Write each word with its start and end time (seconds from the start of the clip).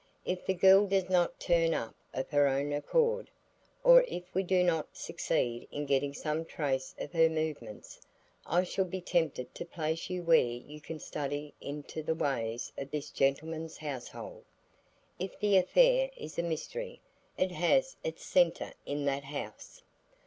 "If 0.25 0.47
the 0.47 0.55
girl 0.55 0.87
does 0.87 1.11
not 1.11 1.39
turn 1.39 1.75
up 1.75 1.93
of 2.11 2.27
her 2.31 2.47
own 2.47 2.73
accord, 2.73 3.29
or 3.83 4.01
if 4.07 4.33
we 4.33 4.41
do 4.41 4.63
not 4.63 4.97
succeed 4.97 5.67
in 5.71 5.85
getting 5.85 6.15
some 6.15 6.43
trace 6.43 6.95
of 6.97 7.13
her 7.13 7.29
movements, 7.29 8.01
I 8.47 8.63
shall 8.63 8.85
be 8.85 8.99
tempted 8.99 9.53
to 9.53 9.63
place 9.63 10.09
you 10.09 10.23
where 10.23 10.39
you 10.41 10.81
can 10.81 10.97
study 10.97 11.53
into 11.61 12.01
the 12.01 12.15
ways 12.15 12.71
of 12.79 12.89
this 12.89 13.11
gentleman's 13.11 13.77
household. 13.77 14.43
If 15.19 15.39
the 15.39 15.55
affair 15.57 16.09
is 16.17 16.39
a 16.39 16.41
mystery, 16.41 16.99
it 17.37 17.51
has 17.51 17.95
its 18.03 18.25
centre 18.25 18.73
in 18.87 19.05
that 19.05 19.25
house." 19.25 19.83